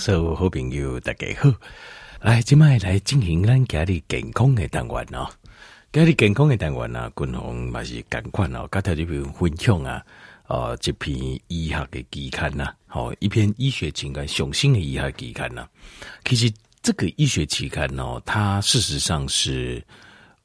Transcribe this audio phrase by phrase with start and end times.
[0.00, 1.52] 所有好朋友大家好，
[2.22, 5.28] 来，今麦来进行咱家里健康的单元哦。
[5.92, 8.66] 家里健康的单元啊，均衡嘛是共款哦。
[8.70, 10.02] 刚才这边分享啊，
[10.46, 11.14] 呃，这篇
[11.48, 15.68] 医学的期刊呐，好，一篇医学期刊，上新的医学期刊呐。
[16.24, 19.84] 其实这个医学期刊哦，它事实上是，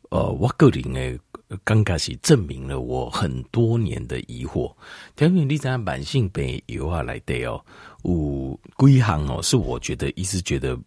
[0.09, 1.17] 呃，我个人诶，
[1.63, 4.69] 刚开始证明了我很多年的疑惑。
[5.15, 7.63] 条件你在慢性病有啊来的哦。
[8.05, 10.77] 五归行哦，是我觉得一直觉得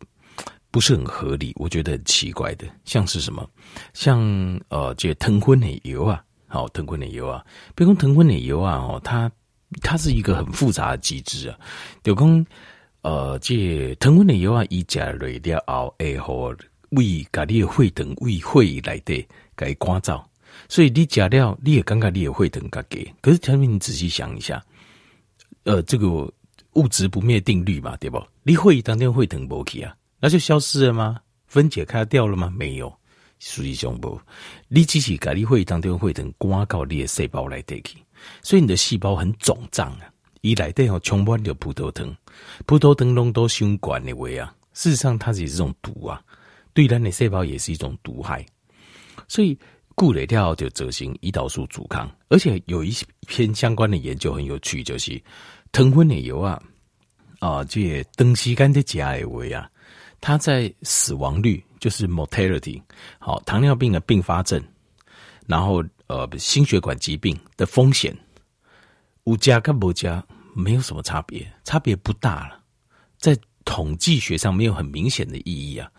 [0.71, 3.45] 不是很合理，我觉得很奇怪的，像是什么，
[3.93, 4.21] 像
[4.69, 9.29] 呃，这糖分的油啊，好，糖分的油啊，比如说糖分的油啊，哦，它
[9.83, 11.59] 它是一个很复杂的机制啊，
[12.05, 12.47] 就讲
[13.03, 16.57] 呃，这糖分的油啊，一加热了后，哎和
[16.91, 19.27] 胃咖喱的血糖胃会来的
[19.57, 20.25] 给关照，
[20.69, 24.65] 所以你加了，你也感觉你也会等个给，可是条件你仔细想一下，
[25.65, 26.33] 呃，这个。
[26.75, 28.25] 物质不灭定律嘛，对不？
[28.43, 31.21] 你会当天会等不起啊，那就消失了吗？
[31.47, 32.53] 分解开掉了吗？
[32.55, 32.95] 没有，
[33.39, 34.21] 属于胸部。
[34.69, 37.97] 你只是咖喱会当天会等刮到你的细胞来得去，
[38.43, 40.11] 所以你的细胞很肿胀啊。
[40.43, 42.17] 一来对哦，充满了葡萄糖，
[42.65, 46.23] 葡萄糖浓度胸管的位啊，事实上它也是一种毒啊，
[46.73, 48.47] 对人的细胞也是一种毒害。
[49.27, 49.59] 所以
[49.97, 52.95] 固磊掉就执行胰岛素阻抗，而且有一
[53.27, 55.21] 篇相关的研究很有趣，就是。
[55.71, 56.61] 糖分的油啊，
[57.41, 59.71] 啊，这长时间的加的位啊，
[60.21, 62.83] 它在死亡率就是 mortality，
[63.19, 64.63] 好，糖尿病的并发症，
[65.47, 68.17] 然后呃，心血管疾病的风险，
[69.25, 70.25] 有加跟不加
[70.55, 72.61] 没有什么差别，差别不大了，
[73.19, 75.91] 在统计学上没有很明显的意义啊。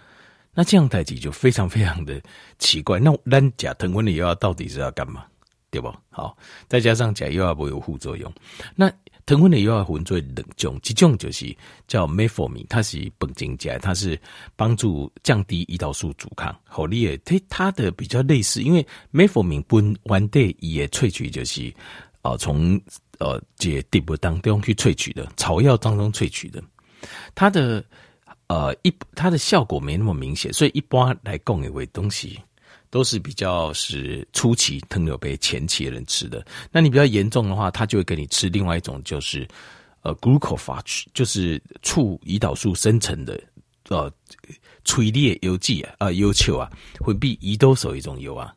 [0.53, 2.21] 那这样代志就非常非常的
[2.57, 2.99] 奇怪。
[2.99, 5.25] 那咱加糖分的油到底是要干嘛？
[5.69, 5.93] 对不？
[6.09, 6.35] 好，
[6.67, 8.33] 再加上加油啊，不有副作用，
[8.75, 8.91] 那。
[9.29, 11.55] 糖分的药分做两种，一种就是
[11.87, 14.19] 叫 Metformin，它是苯金钾，它是
[14.55, 16.57] 帮助降低胰岛素阻抗。
[16.63, 21.71] 好厉害，它它的比较类似，因为 Metformin 本原底也萃取就是
[22.23, 22.81] 啊从
[23.19, 26.63] 呃这植物当中去萃取的，草药当中萃取的，
[27.35, 27.85] 它的
[28.47, 32.39] 呃一它的效果没那么明显，所以一般来讲的为东西。
[32.89, 39.47] 都是比较是初期糖尿病前期的人吃的，那你比较严重的话，他就会给你吃另外一种，就是
[40.01, 43.39] 呃，glucophage，就是促胰岛素生成的
[43.89, 44.11] 呃
[44.85, 46.69] 催裂油剂啊，呃，油球啊，
[46.99, 48.53] 会比胰岛素一种油啊。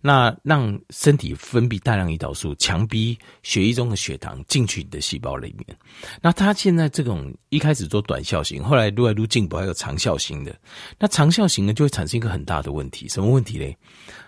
[0.00, 5.76] 那让身体分泌大量胰岛素，强逼血液中的血糖进去你的细胞里面。
[6.20, 10.54] 那他现在这种一开始做短效型，后来越来越进步，还有长效型的。
[10.98, 13.76] 那长效型呢，就会产生一个很大的问题，什么问题嘞？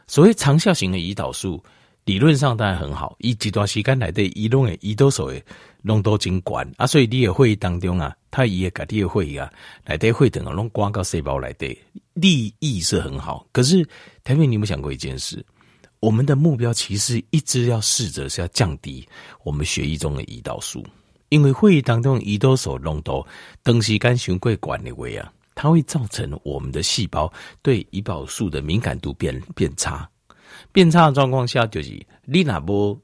[0.06, 1.62] 所谓长效型的胰岛素，
[2.04, 5.40] 理论上当然很好，以极端时间来的移动的胰岛素的
[5.82, 9.52] 浓度真高啊，所以你也会议当中啊，他也改你的会议啊，
[9.84, 11.76] 来的会等啊，弄广告细胞来的
[12.14, 13.86] 利益是很好，可是
[14.24, 15.44] 台面你有没有想过一件事？
[16.00, 19.04] 我们的目标其实一直要试着是要降低
[19.42, 20.84] 我们血液中的胰岛素，
[21.28, 23.26] 因为会议当中胰岛素浓度
[23.64, 30.08] 东西跟循规管理位啊，它会造成我们的细胞对胰岛素的敏感度变变差，
[30.70, 31.90] 变差的状况下就是
[32.24, 32.96] 你那波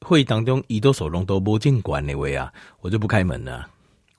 [0.00, 3.66] 会议当中胰岛素浓度不进管理位啊，我就不开门了，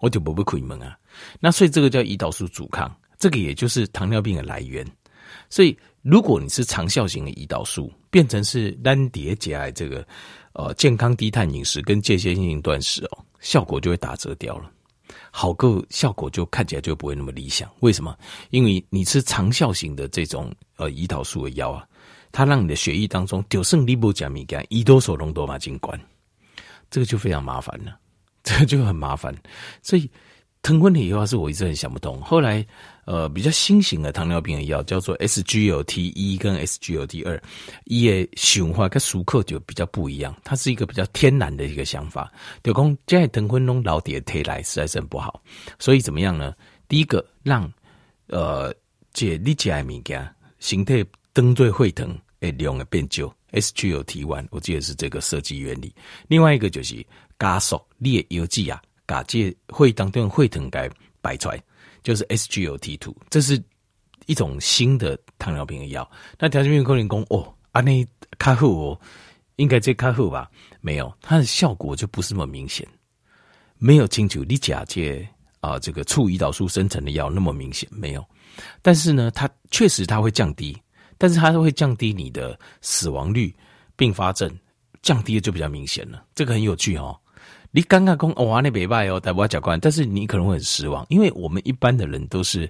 [0.03, 0.97] 我就不不开门啊，
[1.39, 4.85] 那所以这个叫胰岛素阻抗，这个也就是糖尿病的来源，
[5.49, 5.75] 所以。
[6.03, 10.05] 如果你是长效型的胰岛素，变成是单叠加这个
[10.51, 14.69] 呃健康低碳饮食跟间歇性断食哦，效果就会打折掉了，
[15.31, 17.71] 好个效果就看起来就不会那么理想。
[17.79, 18.17] 为什么？
[18.49, 21.87] 因为你吃长效型的这种呃胰岛素的药啊，
[22.33, 25.97] 它让你的血液当中丢胜利波甲米干胰岛素浓度嘛进关，
[26.91, 27.97] 这个就非常麻烦了，
[28.59, 29.33] 这就很麻烦。
[29.81, 30.09] 所以
[30.61, 32.65] 糖分的药是我一直很想不通，后来。
[33.05, 37.37] 呃，比较新型的糖尿病的药叫做 SGLT 一跟 SGLT 二，
[37.83, 42.31] 伊的想法跟熟客就比较不一样，它是一个比较天然的一个想法。
[42.63, 45.43] 就讲这些糖分拢老底推来实在是很不好，
[45.77, 46.55] 所以怎么样呢？
[46.87, 47.69] 第一个让
[48.27, 48.73] 呃
[49.11, 50.25] 解你吃的物件，
[50.59, 51.03] 形态
[51.33, 55.93] 登对会疼诶量的变少，SGLT one 我记得是这个设计原理。
[56.29, 57.05] 另外一个就是
[57.43, 60.89] 加速你的药剂啊，把这会当中会疼给
[61.21, 61.61] 摆出来。
[62.01, 63.61] 就是 SGLT2，这是
[64.27, 66.09] 一种新的糖尿病的药。
[66.39, 68.05] 那糖尿病可能讲哦，啊那
[68.37, 68.99] 卡好哦，
[69.57, 70.49] 应该这卡好吧？
[70.79, 72.87] 没有，它的效果就不是那么明显，
[73.77, 75.27] 没有清楚你假借
[75.59, 78.25] 啊这个促胰岛素生成的药那么明显，没有。
[78.81, 80.77] 但是呢，它确实它会降低，
[81.17, 83.53] 但是它会降低你的死亡率、
[83.95, 84.49] 并发症，
[85.01, 86.25] 降低的就比较明显了。
[86.35, 87.17] 这个很有趣哦。
[87.75, 92.69] 你刚刚讲哇，那没败哦，但我讲惯，但是你可能会很失望，因为我们一般的人都是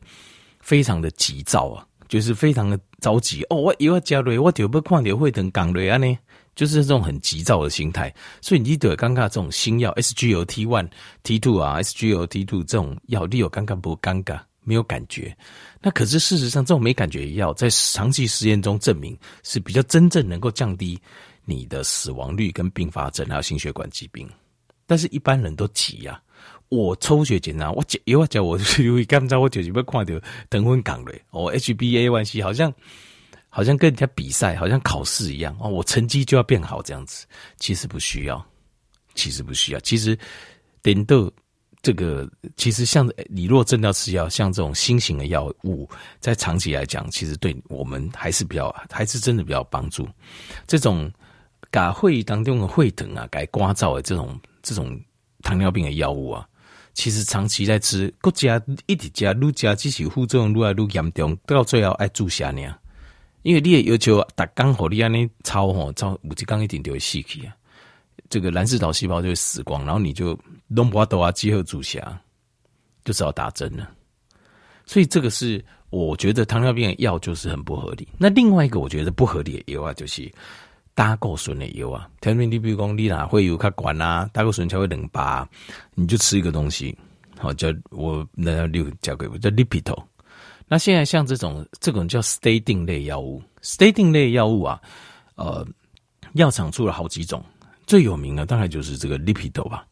[0.62, 6.18] 非常的急躁啊，就是非常的着急哦，我又要加瑞，我就不看到会等港瑞啊呢，
[6.56, 10.90] 就是这种很急躁的心态，所以你得尴尬这种新药 SGLT one
[11.22, 14.40] T two 啊，SGLT two 这种药，你有尴尬不尴尬？
[14.66, 15.36] 没有感觉，
[15.82, 20.98] 那可是事实上，这种没感觉的药在长期实验中证明是比较真正能够降低
[21.44, 24.26] 你的死亡率跟并发症还有心血管疾病。
[24.94, 26.22] 但是一般人都急呀、啊，
[26.70, 30.14] 我抽血检查，我检又要叫我因为刚才我就是要看到
[30.50, 32.72] 灯昏港嘞，哦，HbA1c 好像
[33.50, 37.26] 好像跟人家比赛，好像考试一样哦，我成绩就要变好这样子，
[37.58, 38.46] 其实不需要，
[39.16, 40.16] 其实不需要，其实
[40.84, 41.32] 等到。
[41.82, 42.26] 这个
[42.56, 45.86] 其实像你若真的要吃药，像这种新型的药物，
[46.22, 50.08] 在长期来讲，其实对我们还是比较，还是真的比较帮助。
[50.66, 51.12] 这种
[51.70, 55.00] 把会议当中的会疼啊，改刮噪的这种这种
[55.44, 56.48] 糖尿病的药物啊，
[56.94, 62.62] 其实长期在吃，国家一直加，愈加只是副作用愈来愈严重，到最后爱注射呢。
[63.44, 67.54] 因为你也要求，打刚好你安尼操吼操，五级刚一定就会死去啊。
[68.30, 72.00] 这个蓝氏岛细胞就会死光，然后你就弄不到啊，集合注射，
[73.04, 73.90] 就只好打针了。
[74.86, 78.08] 所以这个是我觉得糖尿病的药就是很不合理。
[78.18, 80.32] 那另外一个我觉得不合理的药啊，就是
[80.96, 82.10] 胆固醇的药啊。
[82.22, 85.48] 糖尿病你比如讲你哪会有卡管啊，胆固醇才会冷拔，
[85.96, 86.98] 你就吃一个东西，
[87.38, 90.02] 好叫我那六叫给我叫 lipito。
[90.68, 94.82] 那现在像这种这种叫 statin 类药物，statin 类药物啊，
[95.36, 95.66] 呃，
[96.34, 97.44] 药厂出了好几种。
[97.86, 99.86] 最有名的大概就是这个 lipito 吧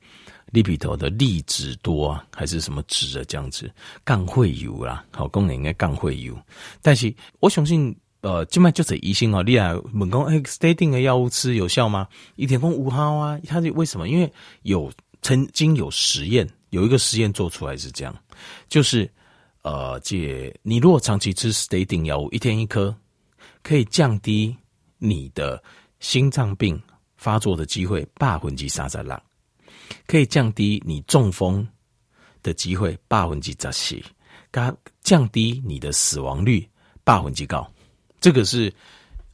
[0.53, 3.69] ，Lipitor 的利脂多啊，还是什么脂啊这样子，
[4.05, 6.33] 杠会油啦，好功能应该杠会油。
[6.81, 12.07] 但是我相信，呃，静脉就是疑心哦，你来问讲，哎，statin 的药物吃有效吗？
[12.35, 14.07] 一点风五号啊，它是为什么？
[14.07, 14.31] 因为
[14.61, 14.91] 有
[15.21, 18.15] 曾经有实验，有一个实验做出来是这样，
[18.69, 19.09] 就是
[19.63, 22.95] 呃，这你如果长期吃 statin 药物，一天一颗，
[23.61, 24.55] 可以降低
[24.97, 25.61] 你的
[25.99, 26.81] 心脏病。
[27.17, 29.15] 发作的机会百分之三十六，
[30.07, 31.67] 可以降低你中风
[32.41, 34.01] 的机会百分之十四，
[34.51, 36.67] 加降低你的死亡率
[37.03, 37.71] 百分之高。
[38.21, 38.71] 这个是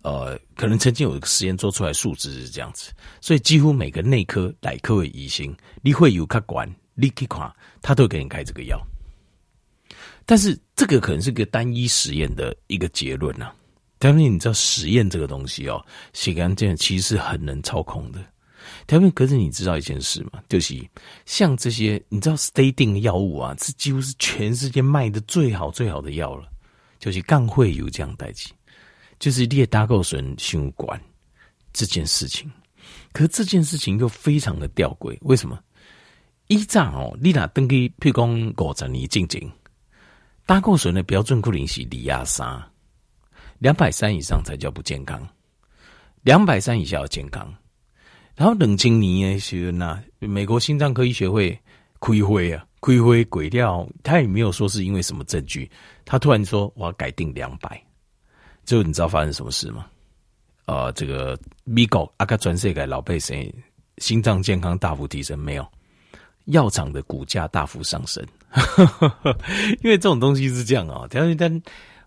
[0.02, 8.82] 呃，可能曾经有一个实验做出来数值是这样子，所以几乎每个内科、内科的医生，你会有他管，你去看，他都会给你开这个药。
[10.26, 13.56] 但是这个可能是个单一实验的一个结论呐、啊。
[14.00, 18.24] 条片，你知道实验这个东西哦，血干净其实是很能操控的。
[18.86, 20.42] 条片，可是你知道一件事吗？
[20.48, 20.76] 就是
[21.26, 26.48] 像这些，你知道 statin 的药物啊，这几乎是全世界卖的最好最好的药了。
[27.00, 28.50] 就是杠会有这样代志，
[29.20, 31.00] 就是列胆固醇相关
[31.74, 32.52] 这件事情。
[33.12, 35.60] 可是这件事情又非常的吊诡，为什么？
[36.48, 39.42] 一仗哦，你那登记，譬如讲五十年进前，
[40.46, 42.64] 胆固醇的标准可能是二压三。
[43.60, 45.28] 两百三以上才叫不健康，
[46.22, 47.52] 两百三以下要健康。
[48.36, 51.60] 然后冷清尼呢，是那美国心脏科医学会
[52.00, 55.70] 开会啊，开会鬼掉，他也没有说是因为什么证据，
[56.06, 57.84] 他突然说我要改定两百，
[58.68, 59.86] 最后你知道发生什么事吗？
[60.66, 63.52] 呃，这个美国阿卡全世界老百姓
[64.00, 65.66] 心脏健康大幅提升没有？
[66.48, 68.22] 药厂的股价大幅上升，
[69.82, 71.62] 因为这种东西是这样啊、哦，但但。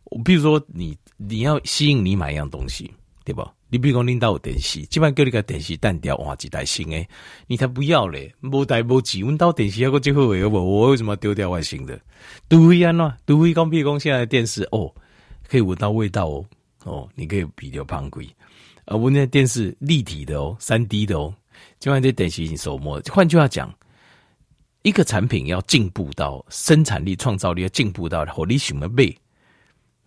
[0.05, 2.93] 我比如说你，你你要吸引你买一样东西，
[3.25, 3.52] 对吧？
[3.69, 7.09] 你比如说领导电视，基本上叫你个电视单掉换几台新诶，
[7.47, 8.35] 你才不要嘞！
[8.40, 12.00] 无代无志，阮到电视要个最后尾，我我为什么丢掉外新的？
[12.49, 14.93] 都会啊喏，都会讲，比如讲现在的电视哦，
[15.50, 16.47] 可以闻到味道哦，
[16.85, 18.28] 哦，你可以比较胖贵，
[18.85, 21.35] 而我那电视立体的哦，三 D 的哦，
[21.80, 23.75] 今晚这电视你手摸，换句话讲，
[24.83, 29.12] 一个产品要进步到生产力、创造力要进步到，和你想要买。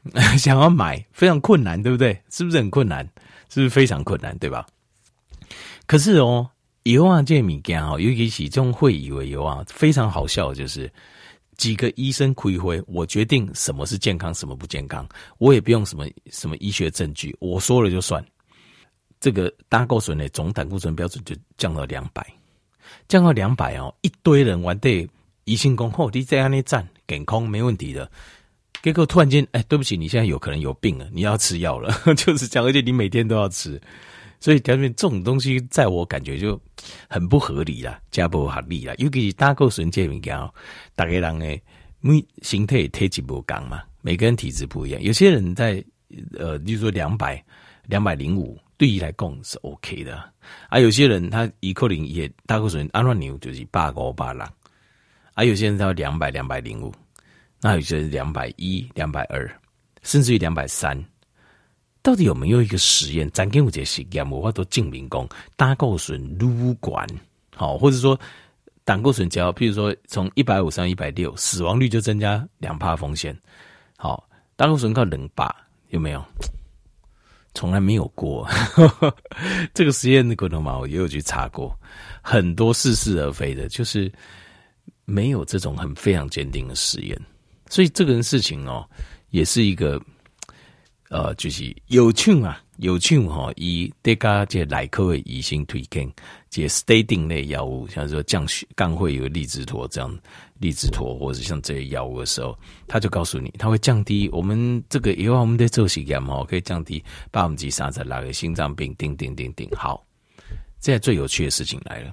[0.38, 2.18] 想要买非常困难，对不对？
[2.30, 3.06] 是不是很困难？
[3.48, 4.66] 是不是非常困难，对吧？
[5.86, 6.50] 可是哦，
[6.84, 10.92] 油啊这物件哦，尤其是这种会以为油啊，非常好笑，就是
[11.58, 15.08] 几个医生开会，我决定什么是健康，什么不健康，
[15.38, 18.24] 我也不用什么什么医学证据，我说了就算。
[19.20, 22.26] 这个胆固醇的总胆固醇标准就降到两百，
[23.08, 25.08] 降到两百哦，一堆人玩对
[25.46, 28.12] 医生讲后，你在那里站，健康没问题的。
[28.82, 33.82] 结果突然间，哎，对不起，你现在有可能有病了，你要吃药了， 就是这样，而且你每天都要吃，
[34.44, 36.62] 所以条面这种东西，在我感觉就
[37.08, 38.94] 很不合理啦，加不合理啦。
[38.98, 40.38] 尤其是胆固醇这物件，
[40.96, 41.64] 大家人诶，
[42.02, 45.82] 每形态体质不同嘛，每个人体质不一样，有些人在
[46.38, 47.42] 呃，例如说两百、
[47.88, 50.22] 两百零五，对于来讲是 OK 的。
[50.68, 54.44] 啊，有些人他一克林也胆固醇按乱牛就是八五八六，
[55.36, 56.94] 啊，有些人他两百两百零五，
[57.62, 59.50] 那有些人两百一两百二，
[60.02, 61.02] 甚至于两百三。
[62.04, 63.30] 到底有没有一个实验？
[63.32, 67.08] 咱给我这实验，我都证明讲胆固醇撸管
[67.56, 68.20] 好，或者说
[68.84, 73.36] 胆固醇只要，譬如说从一百五上一百六，死亡率就增加两趴风险。
[73.96, 75.56] 好，胆固醇靠冷把
[75.92, 76.22] 有没有？
[77.54, 78.46] 从来没有过。
[79.74, 81.74] 这个实验的过程嘛，我也有去查过，
[82.22, 84.12] 很多似是而非的，就是
[85.06, 87.18] 没有这种很非常坚定的实验。
[87.70, 88.86] 所以这个事情哦，
[89.30, 90.02] 也是一个。
[91.14, 96.12] 呃，就是有趣啊，有趣哈，以这个这内科的医生推荐，
[96.50, 100.20] 这 statin 类药物，像说降血、降会有利兹托这样，
[100.58, 109.70] 利兹托或者像这些药物的时候，他就告诉你，他会降低我们这个以后我们在做实验哈，可以降低百分之三十那个心脏病，叮叮叮叮。
[109.78, 110.04] 好，
[110.80, 112.12] 现在最有趣的事情来了，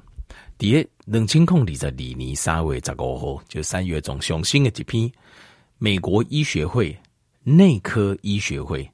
[0.59, 5.11] 第一，冷清控理在里尼三月十五号，就三月中上新的一篇
[5.78, 6.95] 美国医学会。
[7.42, 8.90] 内科医学会，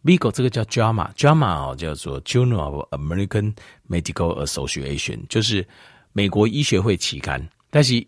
[0.00, 3.54] 美国这个叫 JAMA，JAMA 哦，叫做 Journal of American
[3.88, 5.66] Medical Association，就是
[6.12, 7.46] 美国医学会期刊。
[7.70, 8.06] 但是，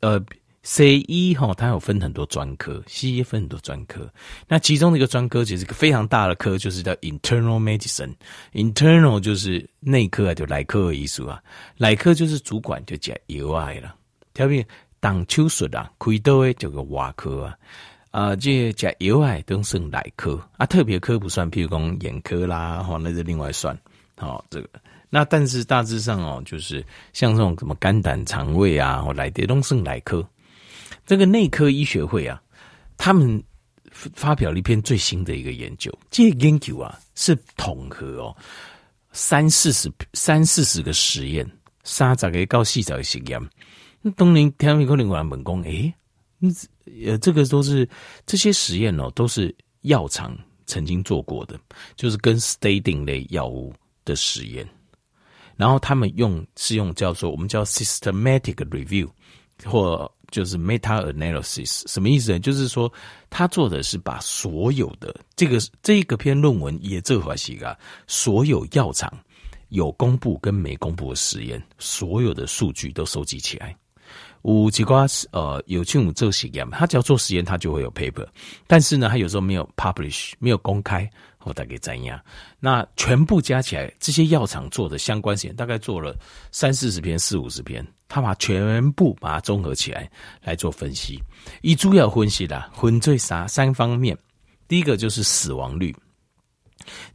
[0.00, 0.22] 呃，
[0.62, 4.10] 西医哈，它有分很多专科，西医分很多专科。
[4.46, 8.14] 那其中的一个专科，其实一个非常大的科，就是叫 Internal Medicine。
[8.52, 11.42] Internal 就是内科啊，就内科的意思啊。
[11.78, 13.94] 内科就是主管就讲药爱了，
[14.34, 14.66] 特别
[15.00, 17.56] 动手术啊，开刀的这个外科啊。
[18.10, 23.78] 啊，这加药啊都算内科啊，特别科不算，譬如讲眼科啦，哈，那是另外算。
[24.16, 24.68] 好，这个
[25.10, 30.26] 那但是大致上哦，就是像这种什么肝胆肠胃啊，或来的都算内科。
[31.06, 32.42] 这个内科医学会啊，
[32.96, 33.42] 他们
[33.92, 38.36] 发表了一篇最新的一个研究，这研究啊是统合哦
[39.12, 41.48] 三四十三四十个实验，
[41.84, 43.40] 三十个到四十个实验。
[44.00, 45.92] 那当年听可能有人问讲，诶。
[46.40, 46.54] 嗯，
[47.04, 47.88] 呃，这个都是
[48.26, 51.58] 这些实验哦，都是药厂曾经做过的，
[51.96, 53.72] 就是跟 statin 类药物
[54.04, 54.68] 的实验。
[55.56, 59.08] 然后他们用是用叫做我们叫 systematic review
[59.64, 62.38] 或就是 meta analysis，什么意思呢？
[62.38, 62.92] 就是说
[63.28, 67.76] 他做的是把所有的这个这个篇论文也这块是啊，
[68.06, 69.12] 所有药厂
[69.70, 73.76] 有公布跟没公布的实验，所有的数据都收集起来。
[74.42, 78.26] 五几瓜呃有去五做实验，他只要做实验，他就会有 paper。
[78.66, 82.18] 但是呢，他有时候没有 publish，没有公开，我大概怎样？
[82.60, 86.16] 那全部加起来，这些药厂做的相关实验，大概做了
[86.52, 90.08] 三四十篇、四五十篇，他把全部把它综合起来
[90.42, 91.20] 来做分析。
[91.62, 94.16] 以主要分析啦，分最啥三方面？
[94.68, 95.94] 第一个就是死亡率，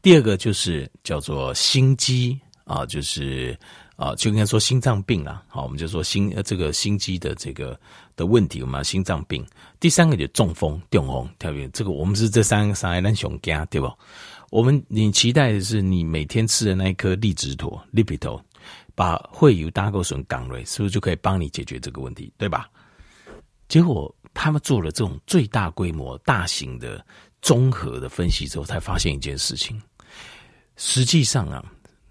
[0.02, 3.58] 第二个就是叫做心肌啊，就是。
[4.04, 7.80] 啊，就应该说心脏病啊，好，我们就说心呃这个心肌的这个
[8.18, 9.46] 的问题，我们心脏病。
[9.80, 13.96] 第三个就中风、中风，特别这个我们是这三个三个难熊家，对吧？
[14.50, 18.42] 我们你期待的是你每天吃的那一颗利兹托 Lipitor，
[18.94, 22.70] 把会有胆固醇降瑞，是不是就可以帮你解决这个问题，对吧？
[23.70, 27.02] 结果他们做了这种最大规模、大型的
[27.42, 29.82] 综合的分析之后，才发现一件事情，
[30.76, 31.64] 实际上啊，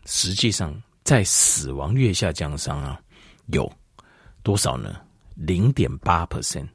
[0.06, 0.74] 实际上。
[1.04, 3.00] 在死亡率下降上啊，
[3.46, 3.70] 有
[4.42, 5.00] 多少呢？
[5.34, 6.68] 零点八 percent，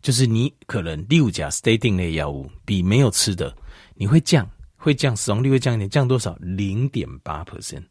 [0.00, 3.54] 就是你可能六甲 statin 类药物比没有吃的，
[3.94, 6.36] 你会降，会降死亡率会降一点，降多少？
[6.40, 7.82] 零点八 percent，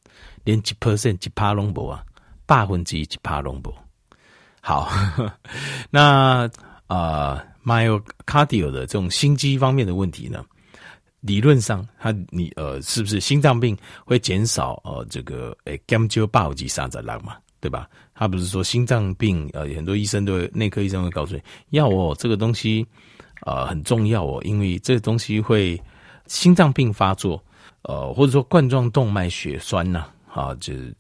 [0.43, 2.03] 连几 percent 几帕隆博啊，
[2.45, 3.73] 百分之一几帕隆博。
[4.61, 4.89] 好，
[5.91, 6.49] 那
[6.87, 10.43] 啊、呃、，myocardial 的这种心肌方面的问题呢？
[11.27, 17.87] 理论上，他你呃，是不是心脏病会减少呃这个诶，减少百分之三十六嘛，对吧？
[18.15, 21.41] 他不是说心脏病呃，很多医生都会内科医生会告诉你，
[21.71, 22.87] 要哦这个东西
[23.41, 25.79] 呃很重要哦，因为这个东西会
[26.27, 27.43] 心脏病发作
[27.83, 30.95] 呃，或者说冠状动脉血栓呐啊，就是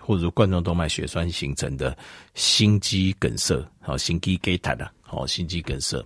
[0.00, 1.96] 或者说冠状动脉血栓形成的
[2.34, 6.02] 心肌梗塞，好心肌梗塞的，好心肌梗塞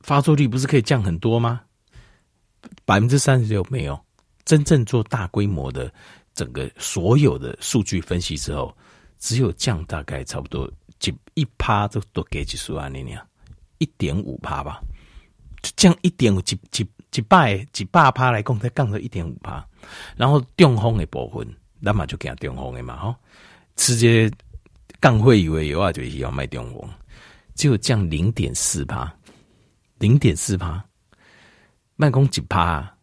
[0.00, 1.60] 发作率不是可以降很多吗？
[2.84, 3.98] 百分之三十六没有
[4.44, 5.92] 真正做大规模的
[6.34, 8.74] 整个所有的数据分析之后，
[9.18, 13.26] 只有降大概差不多几一趴都都给几十万那样，
[13.78, 14.80] 一点五趴吧，
[15.62, 19.66] 就降一点五几几几百几百趴来讲，才降到一点五趴。
[20.16, 21.46] 然后中风的部分，
[21.80, 23.16] 那么就给他中风的嘛哈，
[23.76, 24.30] 直接
[25.00, 26.88] 降会以为有啊，就是要卖中风，
[27.54, 29.12] 只有降零点四趴，
[29.98, 30.84] 零点四趴。
[32.00, 32.96] 卖讲一趴，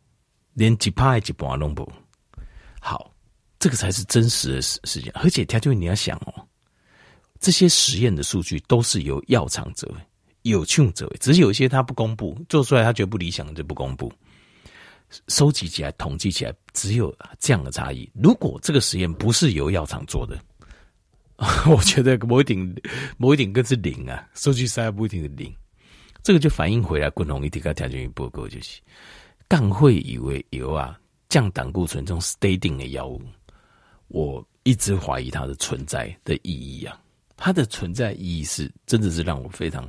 [0.54, 1.92] 连一趴的一半拢不，
[2.80, 3.12] 好，
[3.60, 5.12] 这个才是真实的事事情。
[5.16, 6.48] 而且，他就你要想哦，
[7.42, 9.94] 这些实验的数据都是由药厂者
[10.44, 14.10] 有趣者，只是有一些他不公布，做出来他觉得不理想就不公布。
[15.28, 18.10] 收集起来、统计起来，只有这样的差异。
[18.14, 20.40] 如果这个实验不是由药厂做的，
[21.68, 22.76] 我觉得某一点、
[23.18, 25.54] 某一点更是零啊，数据实在不一定是零。
[26.26, 28.82] 这个就反映回来，共同一体个条件报告就是，
[29.48, 33.22] 杠会以为有啊降胆固醇这种 statin 的药物，
[34.08, 37.00] 我一直怀疑它的存在的意义啊，
[37.38, 39.88] 它的存在意义是真的是让我非常。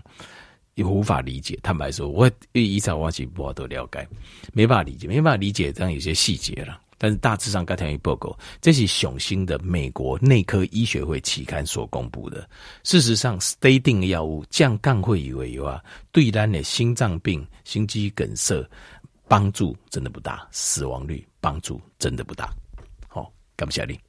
[0.75, 4.07] 也无法理解，坦白说，我依照我几部都了解，
[4.53, 6.79] 没办法理解，没办法理解这样有些细节了。
[6.99, 12.49] 但是大致上，刚才一报告，这是雄心的美国内科医学会期刊所公布的。
[12.85, 18.67] 事实上，statin 药物降杠会以为有啊，对咱的心脏病、心肌梗塞
[19.29, 22.53] 帮助真的不大，死亡率帮助真的不大。
[23.09, 24.06] 好，感谢你。